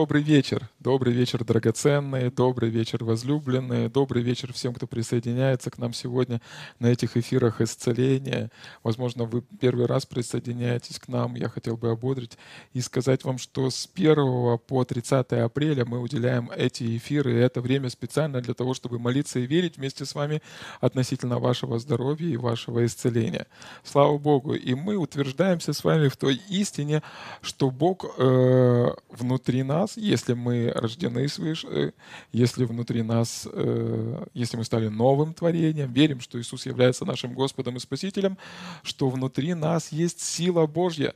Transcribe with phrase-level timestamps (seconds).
[0.00, 0.69] Добрый вечер.
[0.80, 2.30] Добрый вечер, драгоценные.
[2.30, 3.90] Добрый вечер, возлюбленные.
[3.90, 6.40] Добрый вечер всем, кто присоединяется к нам сегодня
[6.78, 8.50] на этих эфирах исцеления.
[8.82, 11.34] Возможно, вы первый раз присоединяетесь к нам.
[11.34, 12.38] Я хотел бы ободрить
[12.72, 17.34] и сказать вам, что с 1 по 30 апреля мы уделяем эти эфиры.
[17.34, 20.40] И это время специально для того, чтобы молиться и верить вместе с вами
[20.80, 23.46] относительно вашего здоровья и вашего исцеления.
[23.84, 24.54] Слава Богу.
[24.54, 27.02] И мы утверждаемся с вами в той истине,
[27.42, 31.92] что Бог э, внутри нас, если мы рождены свыше, э,
[32.32, 37.76] если внутри нас, э, если мы стали новым творением, верим, что Иисус является нашим Господом
[37.76, 38.38] и Спасителем,
[38.82, 41.14] что внутри нас есть сила Божья,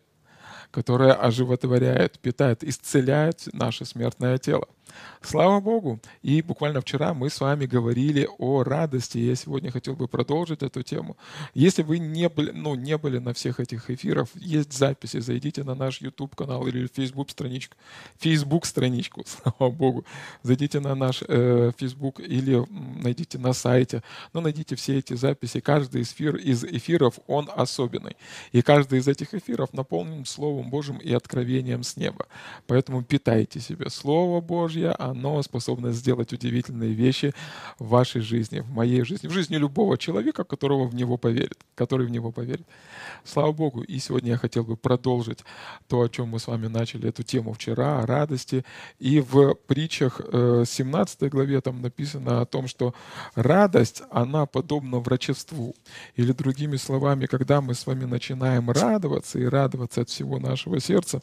[0.70, 4.68] которая оживотворяет, питает, исцеляет наше смертное тело.
[5.22, 6.00] Слава Богу!
[6.22, 9.18] И буквально вчера мы с вами говорили о радости.
[9.18, 11.16] Я сегодня хотел бы продолжить эту тему.
[11.54, 15.74] Если вы не были, ну, не были на всех этих эфирах, есть записи, зайдите на
[15.74, 17.76] наш YouTube-канал или Facebook страничку,
[18.18, 20.04] Facebook страничку, слава Богу.
[20.42, 22.62] Зайдите на наш э, Facebook или
[23.02, 24.02] найдите на сайте.
[24.34, 25.60] Но найдите все эти записи.
[25.60, 28.16] Каждый эфир, из эфиров, он особенный.
[28.52, 32.26] И каждый из этих эфиров наполнен Словом Божьим и откровением с неба.
[32.66, 37.32] Поэтому питайте себе Слово Божье, Божье, оно способно сделать удивительные вещи
[37.78, 42.06] в вашей жизни, в моей жизни, в жизни любого человека, которого в него поверит, который
[42.06, 42.66] в него поверит.
[43.24, 43.82] Слава Богу.
[43.82, 45.44] И сегодня я хотел бы продолжить
[45.86, 48.64] то, о чем мы с вами начали эту тему вчера, о радости.
[48.98, 52.94] И в притчах 17 э, главе там написано о том, что
[53.36, 55.74] радость, она подобна врачеству.
[56.16, 61.22] Или другими словами, когда мы с вами начинаем радоваться и радоваться от всего нашего сердца,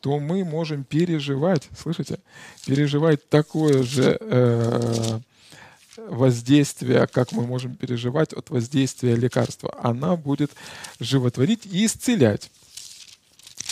[0.00, 2.18] то мы можем переживать, слышите,
[2.66, 2.87] переживать
[3.28, 5.18] такое же э,
[5.96, 9.74] воздействия, как мы можем переживать от воздействия лекарства.
[9.82, 10.50] Она будет
[11.00, 12.50] животворить и исцелять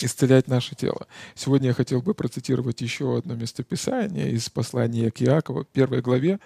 [0.05, 1.07] исцелять наше тело.
[1.35, 6.39] Сегодня я хотел бы процитировать еще одно местописание из послания к Иакову, первой главе.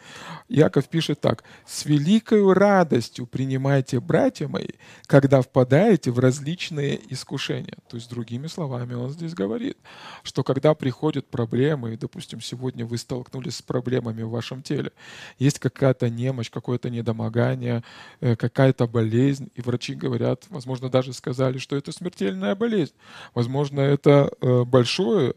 [0.48, 1.44] Иаков пишет так.
[1.66, 4.68] «С великой радостью принимайте, братья мои,
[5.06, 7.76] когда впадаете в различные искушения».
[7.88, 9.78] То есть, другими словами, он здесь говорит,
[10.22, 14.92] что когда приходят проблемы, и, допустим, сегодня вы столкнулись с проблемами в вашем теле,
[15.38, 17.82] есть какая-то немощь, какое-то недомогание,
[18.20, 22.94] э, какая-то болезнь, и врачи говорят, возможно, даже сказали, что это смертельная болезнь,
[23.40, 25.32] Возможно, это э, большое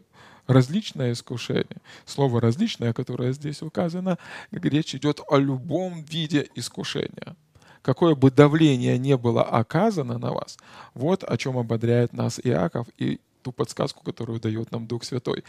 [0.46, 1.78] различное искушение.
[2.04, 4.18] Слово «различное», которое здесь указано,
[4.50, 7.34] речь идет о любом виде искушения.
[7.80, 10.58] Какое бы давление не было оказано на вас,
[10.92, 15.42] вот о чем ободряет нас Иаков и ту подсказку, которую дает нам Дух Святой.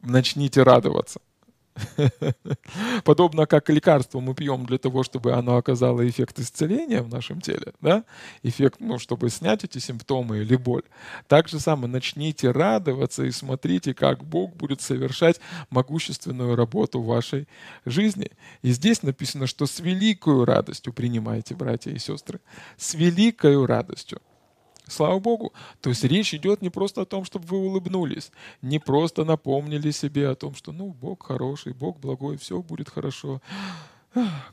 [0.00, 1.20] Начните радоваться.
[3.04, 7.72] Подобно как лекарство мы пьем для того, чтобы оно оказало эффект исцеления в нашем теле,
[7.80, 8.04] да?
[8.42, 10.82] эффект, ну, чтобы снять эти симптомы или боль.
[11.28, 15.40] Так же самое начните радоваться и смотрите, как Бог будет совершать
[15.70, 17.48] могущественную работу в вашей
[17.84, 18.30] жизни.
[18.62, 22.40] И здесь написано, что с великой радостью принимайте, братья и сестры,
[22.76, 24.20] с великой радостью.
[24.88, 25.52] Слава Богу.
[25.80, 28.30] То есть речь идет не просто о том, чтобы вы улыбнулись,
[28.62, 33.40] не просто напомнили себе о том, что ну, Бог хороший, Бог благой, все будет хорошо.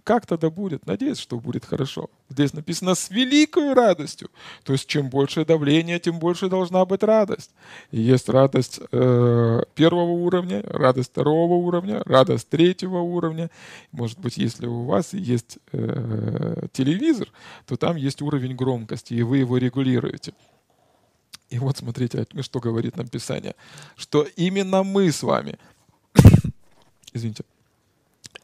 [0.04, 0.86] Как тогда будет?
[0.86, 2.10] Надеюсь, что будет хорошо.
[2.30, 4.30] Здесь написано с великой радостью.
[4.63, 7.51] То есть чем больше давление, тем больше должна быть радость.
[7.92, 13.50] И есть радость э, первого уровня, радость второго уровня, радость третьего уровня.
[13.91, 17.29] Может быть, если у вас есть э, телевизор,
[17.65, 20.34] то там есть уровень громкости, и вы его регулируете.
[21.50, 23.55] И вот смотрите, что говорит нам Писание.
[23.96, 25.58] Что именно мы с вами,
[27.13, 27.43] извините,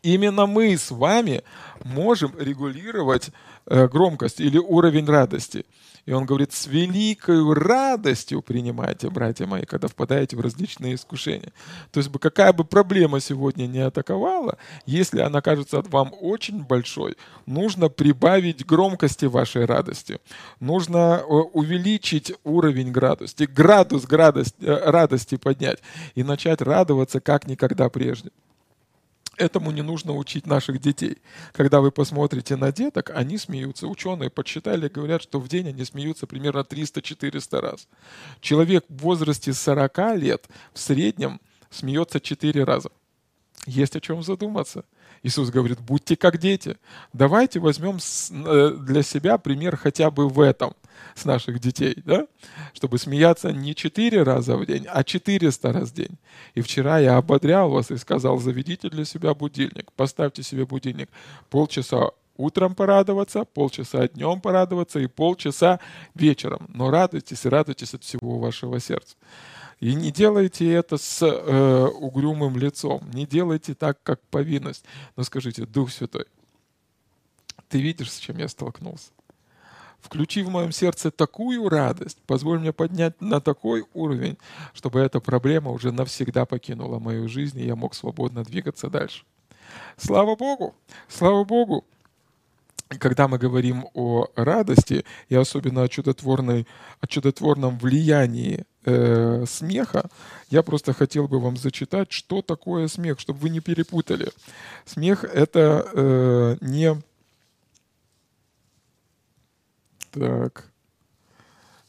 [0.03, 1.43] именно мы с вами
[1.83, 3.29] можем регулировать
[3.65, 5.65] э, громкость или уровень радости.
[6.05, 11.51] И он говорит, с великой радостью принимайте, братья мои, когда впадаете в различные искушения.
[11.91, 17.15] То есть какая бы проблема сегодня не атаковала, если она кажется вам очень большой,
[17.45, 20.19] нужно прибавить громкости вашей радости.
[20.59, 25.79] Нужно э, увеличить уровень градусти, градус радости, э, радости поднять
[26.15, 28.31] и начать радоваться как никогда прежде
[29.39, 31.17] этому не нужно учить наших детей.
[31.53, 33.87] Когда вы посмотрите на деток, они смеются.
[33.87, 37.87] Ученые подсчитали, говорят, что в день они смеются примерно 300-400 раз.
[38.41, 42.89] Человек в возрасте 40 лет в среднем смеется 4 раза.
[43.65, 44.85] Есть о чем задуматься.
[45.23, 46.77] Иисус говорит, будьте как дети.
[47.13, 50.73] Давайте возьмем э, для себя пример хотя бы в этом
[51.15, 52.27] с наших детей, да?
[52.73, 56.17] чтобы смеяться не четыре раза в день, а 400 раз в день.
[56.55, 61.09] И вчера я ободрял вас и сказал, заведите для себя будильник, поставьте себе будильник
[61.49, 65.79] полчаса утром порадоваться, полчаса днем порадоваться и полчаса
[66.15, 66.65] вечером.
[66.69, 69.15] Но радуйтесь и радуйтесь от всего вашего сердца.
[69.81, 74.83] И не делайте это с э, угрюмым лицом, не делайте так, как повинность.
[75.15, 76.25] Но скажите, Дух Святой,
[77.69, 79.11] ты видишь, с чем я столкнулся?
[80.01, 84.37] Включи в моем сердце такую радость, позволь мне поднять на такой уровень,
[84.73, 89.23] чтобы эта проблема уже навсегда покинула мою жизнь, и я мог свободно двигаться дальше.
[89.97, 90.75] Слава Богу!
[91.07, 91.85] Слава Богу!
[92.97, 96.65] когда мы говорим о радости и особенно о, чудотворной,
[97.01, 100.09] о чудотворном влиянии э, смеха,
[100.49, 104.29] я просто хотел бы вам зачитать, что такое смех, чтобы вы не перепутали.
[104.85, 106.99] Смех это э, не
[110.19, 110.71] так,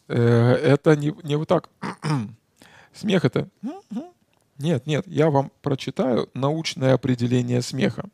[0.09, 1.69] э, это не, не вот так.
[2.93, 3.49] Смех это
[4.59, 8.09] нет, нет, я вам прочитаю научное определение смеха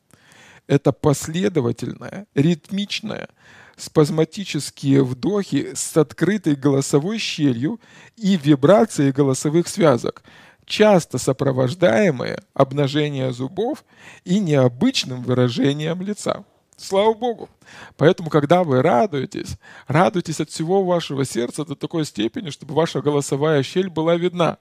[0.67, 3.29] это последовательное, ритмичное,
[3.75, 7.79] спазматические вдохи с открытой голосовой щелью
[8.15, 10.23] и вибрацией голосовых связок,
[10.65, 13.85] часто сопровождаемые обнажением зубов
[14.25, 16.43] и необычным выражением лица.
[16.77, 17.49] Слава Богу.
[17.97, 19.57] Поэтому, когда вы радуетесь,
[19.87, 24.57] радуйтесь от всего вашего сердца до такой степени, чтобы ваша голосовая щель была видна.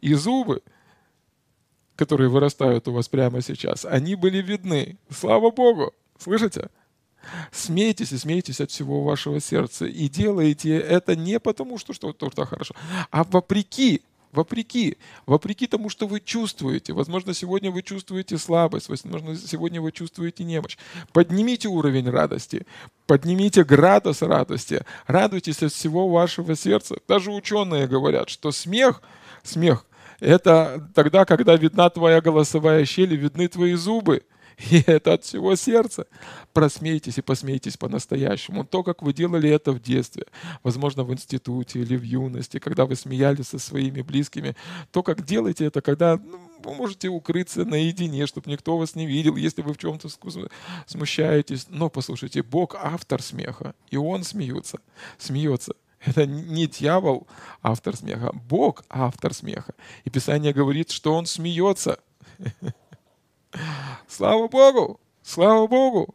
[0.00, 0.62] И зубы
[1.96, 4.98] которые вырастают у вас прямо сейчас, они были видны.
[5.10, 5.92] Слава Богу!
[6.18, 6.70] Слышите?
[7.52, 9.86] Смейтесь и смейтесь от всего вашего сердца.
[9.86, 12.74] И делайте это не потому, что что-то что хорошо,
[13.10, 14.02] а вопреки
[14.34, 16.92] вопреки, вопреки тому, что вы чувствуете.
[16.92, 20.76] Возможно, сегодня вы чувствуете слабость, возможно, сегодня вы чувствуете немощь.
[21.12, 22.66] Поднимите уровень радости,
[23.06, 26.96] поднимите градус радости, радуйтесь от всего вашего сердца.
[27.08, 29.02] Даже ученые говорят, что смех,
[29.42, 29.86] смех
[30.20, 34.22] это тогда, когда видна твоя голосовая щель и видны твои зубы.
[34.70, 36.06] И это от всего сердца.
[36.52, 38.64] Просмейтесь и посмейтесь по-настоящему.
[38.64, 40.26] То, как вы делали это в детстве,
[40.62, 44.56] возможно, в институте или в юности, когда вы смеялись со своими близкими.
[44.90, 49.36] То, как делаете это, когда ну, вы можете укрыться наедине, чтобы никто вас не видел,
[49.36, 50.08] если вы в чем-то
[50.86, 51.66] смущаетесь.
[51.68, 54.78] Но послушайте, Бог автор смеха, и Он смеется.
[55.18, 55.74] Смеется.
[56.04, 57.26] Это не дьявол
[57.62, 59.74] автор смеха, Бог автор смеха.
[60.04, 61.98] И Писание говорит, что он смеется.
[64.08, 65.00] Слава Богу!
[65.22, 66.14] Слава Богу!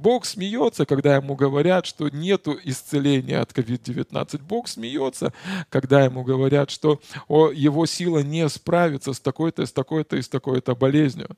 [0.00, 4.42] Бог смеется, когда ему говорят, что нет исцеления от COVID-19.
[4.42, 5.34] Бог смеется,
[5.68, 10.28] когда ему говорят, что о, его сила не справится с такой-то, с такой-то и с
[10.28, 11.36] такой-то болезнью.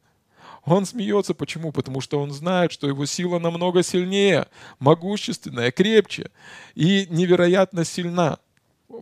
[0.65, 1.35] Он смеется.
[1.35, 1.73] Почему?
[1.73, 4.47] Потому что он знает, что его сила намного сильнее,
[4.79, 6.31] могущественная, крепче
[6.77, 8.39] и невероятно сильна.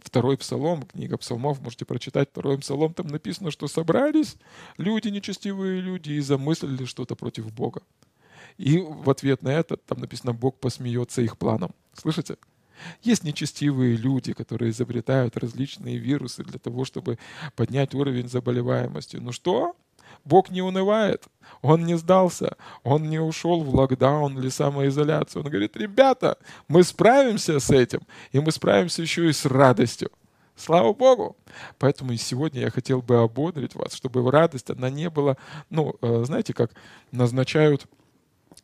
[0.02, 4.36] Второй псалом, книга псалмов, можете прочитать второй псалом, там написано, что собрались
[4.76, 7.82] люди, нечестивые люди, и замыслили что-то против Бога.
[8.56, 11.74] И в ответ на это там написано, Бог посмеется их планом.
[11.94, 12.36] Слышите?
[13.02, 17.18] Есть нечестивые люди, которые изобретают различные вирусы для того, чтобы
[17.56, 19.16] поднять уровень заболеваемости.
[19.16, 19.76] Ну что?
[20.24, 21.24] Бог не унывает,
[21.62, 25.42] Он не сдался, Он не ушел в локдаун или самоизоляцию.
[25.42, 26.38] Он говорит, ребята,
[26.68, 28.00] мы справимся с этим,
[28.32, 30.10] и мы справимся еще и с радостью.
[30.56, 31.36] Слава Богу!
[31.78, 35.38] Поэтому и сегодня я хотел бы ободрить вас, чтобы радость, она не была,
[35.70, 36.72] ну, э, знаете, как
[37.12, 37.86] назначают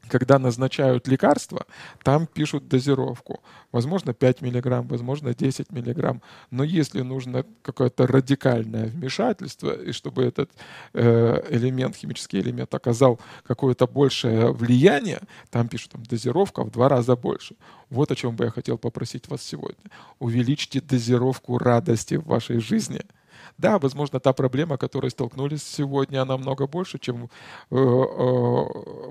[0.08, 1.66] когда назначают лекарства,
[2.02, 3.42] там пишут дозировку.
[3.72, 6.22] Возможно, 5 миллиграмм, возможно, 10 миллиграмм.
[6.50, 10.50] Но если нужно какое-то радикальное вмешательство, и чтобы этот
[10.94, 15.20] э, элемент, химический элемент оказал какое-то большее влияние,
[15.50, 17.56] там пишут там, дозировка в два раза больше.
[17.90, 19.90] Вот о чем бы я хотел попросить вас сегодня.
[20.18, 23.00] Увеличьте дозировку радости в вашей жизни–
[23.58, 28.64] да, возможно, та проблема, которой столкнулись сегодня, она намного больше, чем э, э,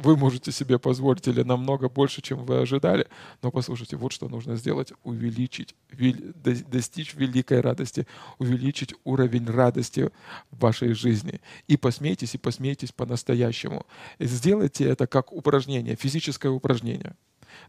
[0.03, 3.07] вы можете себе позволить, или намного больше, чем вы ожидали.
[3.41, 4.93] Но послушайте, вот что нужно сделать.
[5.03, 5.75] Увеличить,
[6.71, 8.05] достичь великой радости,
[8.37, 10.11] увеличить уровень радости
[10.51, 11.41] в вашей жизни.
[11.67, 13.85] И посмейтесь, и посмейтесь по-настоящему.
[14.19, 17.15] Сделайте это как упражнение, физическое упражнение.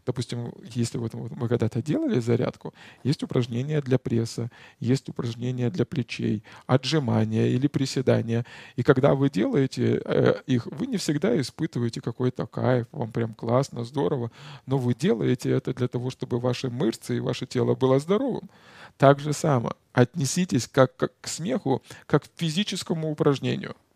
[0.05, 6.43] Допустим, если вот мы когда-то делали зарядку, есть упражнения для пресса, есть упражнения для плечей,
[6.65, 8.45] отжимания или приседания.
[8.75, 13.83] И когда вы делаете э, их, вы не всегда испытываете какой-то кайф, вам прям классно,
[13.83, 14.31] здорово,
[14.65, 18.49] но вы делаете это для того, чтобы ваши мышцы и ваше тело было здоровым.
[18.97, 23.75] Так же само отнеситесь как, как к смеху, как к физическому упражнению–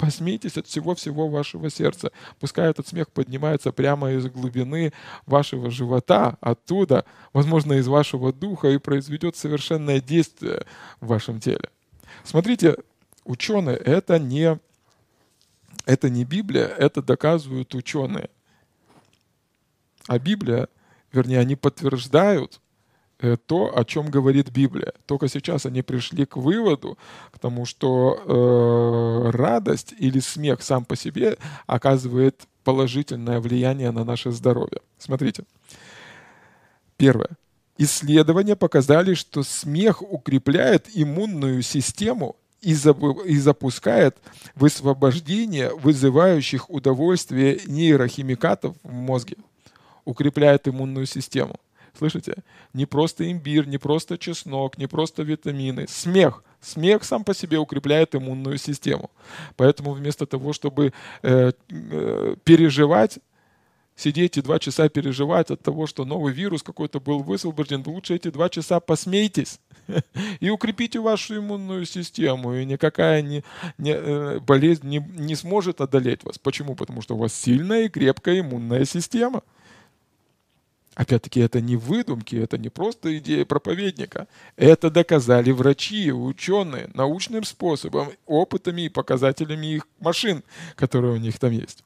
[0.00, 2.10] Посмейтесь от всего-всего вашего сердца.
[2.38, 4.94] Пускай этот смех поднимается прямо из глубины
[5.26, 7.04] вашего живота, оттуда,
[7.34, 10.64] возможно, из вашего духа, и произведет совершенное действие
[11.00, 11.68] в вашем теле.
[12.24, 12.78] Смотрите,
[13.24, 14.58] ученые, это не,
[15.84, 18.30] это не Библия, это доказывают ученые.
[20.06, 20.68] А Библия,
[21.12, 22.62] вернее, они подтверждают
[23.46, 24.92] то, о чем говорит Библия.
[25.06, 26.98] Только сейчас они пришли к выводу,
[27.30, 31.36] к тому, что э, радость или смех сам по себе
[31.66, 34.80] оказывает положительное влияние на наше здоровье.
[34.98, 35.44] Смотрите.
[36.96, 37.30] Первое.
[37.78, 44.18] Исследования показали, что смех укрепляет иммунную систему и, запускает
[44.54, 49.36] высвобождение вызывающих удовольствие нейрохимикатов в мозге.
[50.04, 51.56] Укрепляет иммунную систему.
[51.96, 52.34] Слышите?
[52.72, 55.86] Не просто имбирь, не просто чеснок, не просто витамины.
[55.88, 56.44] Смех.
[56.60, 59.10] Смех сам по себе укрепляет иммунную систему.
[59.56, 60.92] Поэтому вместо того, чтобы
[61.22, 63.18] э, э, переживать,
[64.00, 68.30] сидеть и два часа переживать от того, что новый вирус какой-то был высвобожден, лучше эти
[68.30, 69.60] два часа посмейтесь
[70.40, 73.44] и укрепите вашу иммунную систему, и никакая не,
[73.78, 76.38] не, э, болезнь не, не сможет одолеть вас.
[76.38, 76.74] Почему?
[76.74, 79.42] Потому что у вас сильная и крепкая иммунная система.
[80.96, 84.26] Опять-таки, это не выдумки, это не просто идея проповедника.
[84.56, 90.42] Это доказали врачи, ученые, научным способом, опытами и показателями их машин,
[90.74, 91.84] которые у них там есть.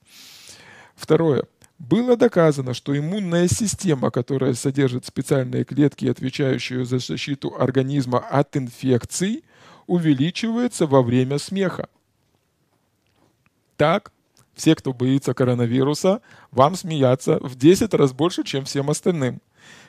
[0.96, 1.44] Второе.
[1.78, 9.44] Было доказано, что иммунная система, которая содержит специальные клетки, отвечающие за защиту организма от инфекций,
[9.86, 11.88] увеличивается во время смеха.
[13.76, 14.12] Так,
[14.54, 16.20] все, кто боится коронавируса,
[16.50, 19.40] вам смеяться в 10 раз больше, чем всем остальным.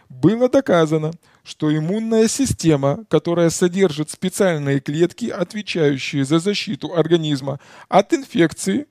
[0.09, 1.11] Было доказано,
[1.43, 8.87] что иммунная система, которая содержит специальные клетки, отвечающие за защиту организма от инфекции,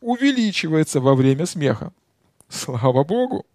[0.00, 1.92] увеличивается во время смеха.
[2.48, 3.46] Слава Богу!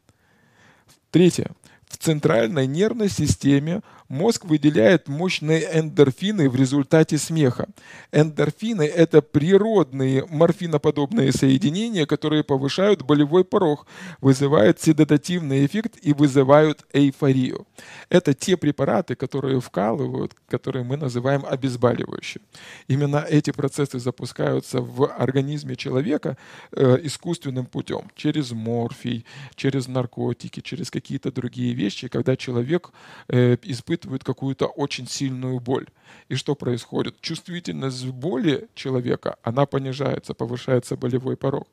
[1.11, 1.51] Третье.
[1.93, 7.67] В центральной нервной системе мозг выделяет мощные эндорфины в результате смеха.
[8.11, 13.85] Эндорфины– это природные морфиноподобные соединения, которые повышают болевой порог,
[14.21, 17.67] вызывают седативный эффект и вызывают эйфорию.
[18.09, 22.41] Это те препараты, которые вкалывают, которые мы называем обезболивающие.
[22.87, 26.37] Именно эти процессы запускаются в организме человека
[26.71, 29.25] э, искусственным путем, через морфий,
[29.55, 32.91] через наркотики, через какие-то другие вещи, когда человек
[33.27, 35.87] э, испытывает какую-то очень сильную боль.
[36.29, 37.19] И что происходит?
[37.21, 41.67] Чувствительность боли человека, она понижается, повышается болевой порог.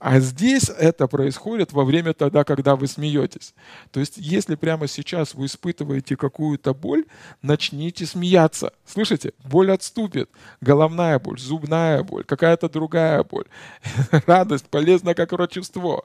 [0.00, 3.52] А здесь это происходит во время тогда, когда вы смеетесь.
[3.90, 7.04] То есть, если прямо сейчас вы испытываете какую-то боль,
[7.42, 8.72] начните смеяться.
[8.86, 9.32] Слышите?
[9.44, 10.30] Боль отступит.
[10.60, 13.46] Головная боль, зубная боль, какая-то другая боль.
[14.26, 16.04] Радость полезна как врачество.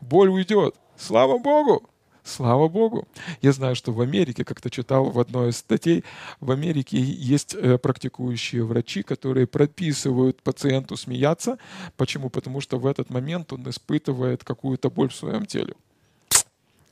[0.00, 0.74] Боль уйдет.
[0.96, 1.90] Слава Богу!
[2.24, 3.06] Слава Богу.
[3.42, 6.04] Я знаю, что в Америке, как-то читал в одной из статей,
[6.40, 11.58] в Америке есть э, практикующие врачи, которые прописывают пациенту смеяться.
[11.98, 12.30] Почему?
[12.30, 15.74] Потому что в этот момент он испытывает какую-то боль в своем теле.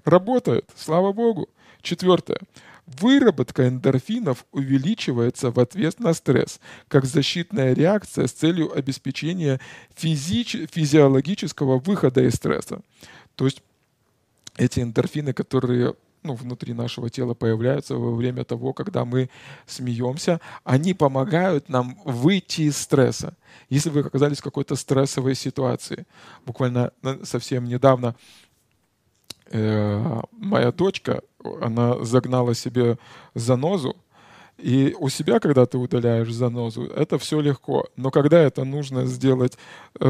[0.04, 1.48] Работает, слава Богу.
[1.80, 2.38] Четвертое.
[2.86, 9.60] Выработка эндорфинов увеличивается в ответ на стресс, как защитная реакция с целью обеспечения
[9.96, 12.82] физич- физиологического выхода из стресса.
[13.34, 13.62] То есть
[14.56, 19.28] эти эндорфины, которые ну, внутри нашего тела появляются во время того, когда мы
[19.66, 23.36] смеемся, они помогают нам выйти из стресса.
[23.68, 26.06] Если вы оказались в какой-то стрессовой ситуации,
[26.46, 26.92] буквально
[27.24, 28.14] совсем недавно
[29.50, 31.22] э, моя дочка,
[31.60, 32.98] она загнала себе
[33.34, 33.96] занозу,
[34.58, 37.86] и у себя, когда ты удаляешь занозу, это все легко.
[37.96, 39.58] Но когда это нужно сделать
[39.98, 40.06] э,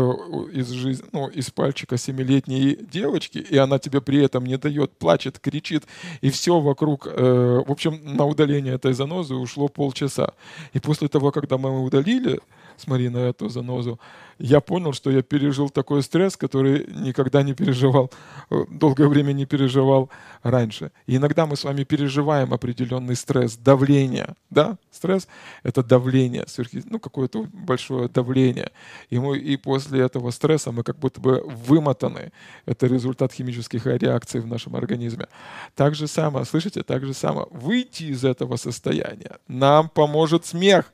[0.53, 5.39] из, жизни, ну, из пальчика семилетней девочки, и она тебе при этом не дает, плачет,
[5.39, 5.85] кричит,
[6.21, 7.07] и все вокруг...
[7.07, 10.35] Э, в общем, на удаление этой занозы ушло полчаса.
[10.75, 12.41] И после того, когда мы удалили
[12.77, 13.99] с Мариной эту занозу,
[14.43, 18.11] я понял, что я пережил такой стресс, который никогда не переживал,
[18.51, 20.11] э, долгое время не переживал
[20.43, 20.91] раньше.
[21.07, 24.79] И иногда мы с вами переживаем определенный стресс, давление, да?
[24.91, 25.29] Стресс—
[25.63, 28.73] это давление, сверхи, ну, какое-то большое давление.
[29.11, 32.33] И, мы, и после этого стресса мы как будто бы вымотаны.
[32.67, 35.29] Это результат химических реакций в нашем организме.
[35.77, 37.47] Так же самое, слышите, так же самое.
[37.53, 40.93] Выйти из этого состояния нам поможет смех.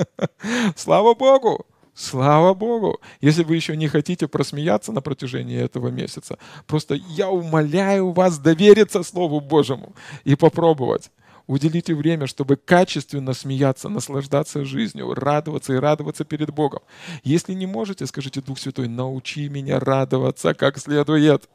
[0.76, 1.64] Слава Богу!
[1.94, 3.00] Слава Богу!
[3.20, 9.04] Если вы еще не хотите просмеяться на протяжении этого месяца, просто я умоляю вас довериться
[9.04, 11.10] Слову Божьему и попробовать.
[11.46, 16.80] Уделите время, чтобы качественно смеяться, наслаждаться жизнью, радоваться и радоваться перед Богом.
[17.22, 21.48] Если не можете, скажите, Дух Святой, научи меня радоваться как следует.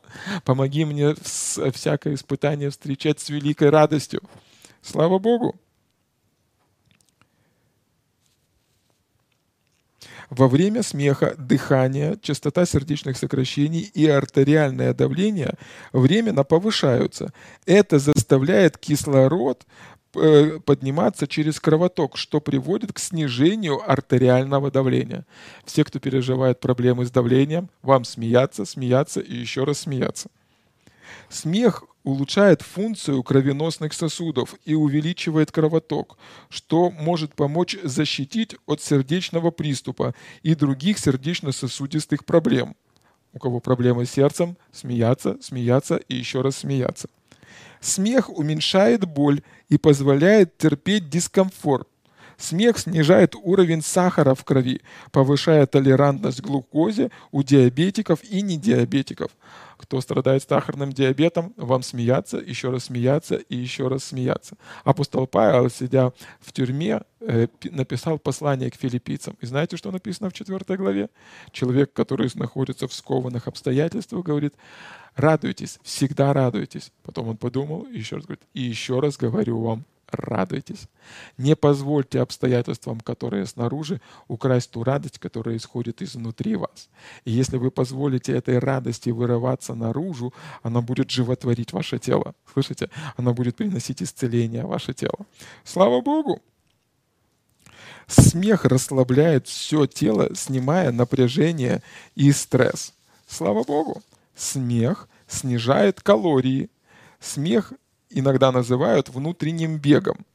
[0.46, 4.22] Помоги мне всякое испытание встречать с великой радостью.
[4.82, 5.60] Слава Богу!
[10.30, 15.56] Во время смеха дыхание, частота сердечных сокращений и артериальное давление
[15.92, 17.34] временно повышаются.
[17.66, 19.66] Это заставляет кислород
[20.16, 25.26] э, подниматься через кровоток, что приводит к снижению артериального давления.
[25.66, 30.30] Все, кто переживает проблемы с давлением, вам смеяться, смеяться и еще раз смеяться.
[31.30, 36.18] Смех улучшает функцию кровеносных сосудов и увеличивает кровоток,
[36.50, 42.76] что может помочь защитить от сердечного приступа и других сердечно-сосудистых проблем.
[43.34, 47.10] У кого проблемы с сердцем, смеяться, смеяться и еще раз смеяться.
[47.80, 51.88] Смех уменьшает боль и позволяет терпеть дискомфорт.
[52.40, 59.30] Смех снижает уровень сахара в крови, повышая толерантность к глюкозе у диабетиков и недиабетиков.
[59.78, 64.56] Кто страдает сахарным диабетом, вам смеяться, еще раз смеяться и еще раз смеяться.
[64.86, 69.36] Апостол Павел, сидя в тюрьме, э, написал послание к филиппийцам.
[69.42, 71.10] И знаете, что написано в 4 главе?
[71.52, 74.54] Человек, который находится в скованных обстоятельствах, говорит,
[75.16, 76.94] радуйтесь, всегда радуйтесь.
[77.04, 80.88] Потом он подумал и еще раз говорит, и еще раз говорю вам, радуйтесь.
[81.38, 86.90] Не позвольте обстоятельствам, которые снаружи, украсть ту радость, которая исходит изнутри вас.
[87.26, 92.34] И если вы позволите этой радости вырываться наружу, она будет животворить ваше тело.
[92.52, 92.90] Слышите?
[93.18, 95.26] Она будет приносить исцеление ваше тело.
[95.64, 96.42] Слава Богу!
[98.08, 101.84] Смех расслабляет все тело, снимая напряжение
[102.16, 102.94] и стресс.
[103.28, 104.02] Слава Богу!
[104.36, 106.70] Смех снижает калории.
[107.20, 107.74] Смех
[108.10, 110.26] иногда называют внутренним бегом.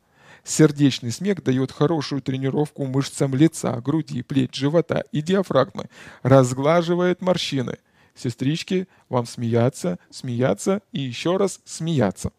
[0.45, 5.89] Сердечный смех дает хорошую тренировку мышцам лица, груди, плеч, живота и диафрагмы,
[6.23, 7.79] разглаживает морщины.
[8.15, 12.31] Сестрички, вам смеяться, смеяться и еще раз смеяться.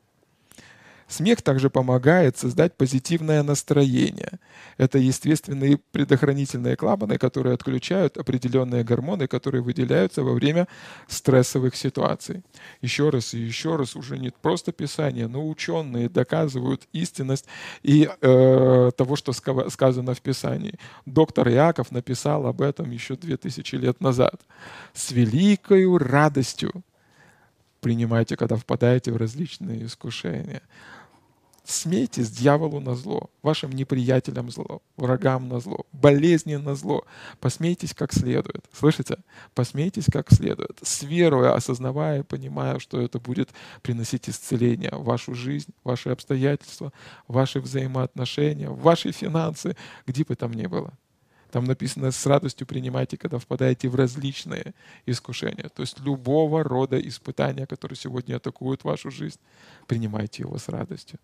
[1.08, 4.40] Смех также помогает создать позитивное настроение.
[4.78, 10.68] Это естественные предохранительные клапаны, которые отключают определенные гормоны, которые выделяются во время
[11.08, 12.44] стрессовых ситуаций.
[12.82, 17.46] Еще раз и еще раз, уже не просто Писание, но ученые доказывают истинность
[17.84, 20.80] и э, того, что сказано в Писании.
[21.06, 24.42] Доктор Иаков написал об этом еще 2000 лет назад.
[24.94, 26.84] С великой радостью
[27.86, 30.64] принимайте, когда впадаете в различные искушения.
[31.66, 37.06] Смейтесь дьяволу на зло, вашим неприятелям зло, врагам на зло, болезни на зло.
[37.40, 38.64] Посмейтесь как следует.
[38.72, 39.18] Слышите?
[39.56, 40.78] Посмейтесь как следует.
[40.84, 43.50] С верой, осознавая, понимая, что это будет
[43.82, 46.94] приносить исцеление в вашу жизнь, ваши обстоятельства,
[47.28, 49.76] ваши взаимоотношения, ваши финансы,
[50.06, 50.94] где бы там ни было.
[51.50, 54.76] Там написано, с радостью принимайте, когда впадаете в различные
[55.08, 55.70] искушения.
[55.70, 59.40] То есть любого рода испытания, которые сегодня атакуют вашу жизнь,
[59.88, 61.18] принимайте его с радостью.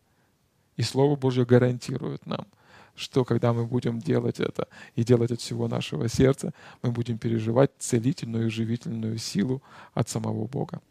[0.81, 2.47] И Слово Божье гарантирует нам,
[2.95, 7.69] что когда мы будем делать это и делать от всего нашего сердца, мы будем переживать
[7.77, 9.61] целительную и живительную силу
[9.93, 10.81] от самого Бога.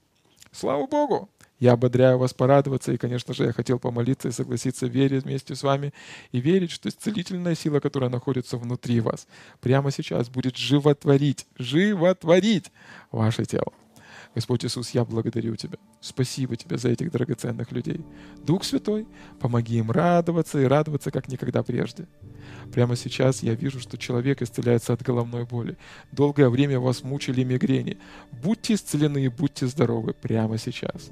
[0.52, 1.28] Слава Богу!
[1.58, 5.64] Я ободряю вас порадоваться, и, конечно же, я хотел помолиться и согласиться верить вместе с
[5.64, 5.92] вами
[6.30, 9.26] и верить, что целительная сила, которая находится внутри вас,
[9.60, 12.70] прямо сейчас будет животворить, животворить
[13.10, 13.72] ваше тело.
[14.34, 15.78] Господь Иисус, я благодарю Тебя.
[16.00, 18.04] Спасибо Тебе за этих драгоценных людей.
[18.46, 19.06] Дух Святой,
[19.40, 22.06] помоги им радоваться и радоваться, как никогда прежде.
[22.72, 25.76] Прямо сейчас я вижу, что человек исцеляется от головной боли.
[26.12, 27.98] Долгое время вас мучили мигрени.
[28.30, 31.10] Будьте исцелены и будьте здоровы прямо сейчас.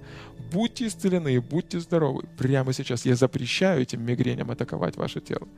[0.52, 3.04] Будьте исцелены и будьте здоровы прямо сейчас.
[3.04, 5.48] Я запрещаю этим мигреням атаковать ваше тело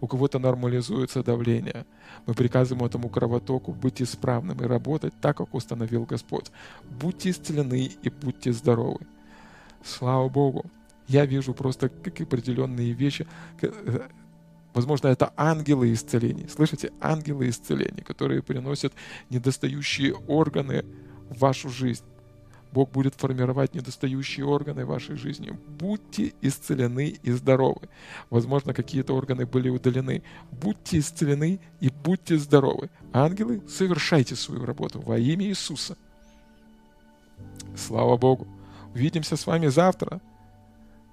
[0.00, 1.84] у кого-то нормализуется давление.
[2.26, 6.50] Мы приказываем этому кровотоку быть исправным и работать так, как установил Господь.
[6.88, 9.06] Будьте исцелены и будьте здоровы.
[9.84, 10.64] Слава Богу.
[11.06, 13.26] Я вижу просто как определенные вещи.
[13.62, 14.08] Э,
[14.74, 16.48] возможно, это ангелы исцелений.
[16.48, 16.92] Слышите?
[17.00, 18.92] Ангелы исцелений, которые приносят
[19.28, 20.84] недостающие органы
[21.28, 22.04] в вашу жизнь.
[22.72, 25.50] Бог будет формировать недостающие органы вашей жизни.
[25.78, 27.88] Будьте исцелены и здоровы.
[28.30, 30.22] Возможно, какие-то органы были удалены.
[30.52, 32.90] Будьте исцелены и будьте здоровы.
[33.12, 35.96] Ангелы, совершайте свою работу во имя Иисуса.
[37.76, 38.46] Слава Богу.
[38.94, 40.20] Увидимся с вами завтра.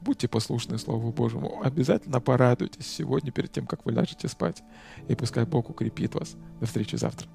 [0.02, 1.62] Будьте послушны Слову Божьему.
[1.64, 4.62] Обязательно порадуйтесь сегодня перед тем, как вы ляжете спать.
[5.08, 6.36] И пускай Бог укрепит вас.
[6.60, 7.28] До встречи завтра.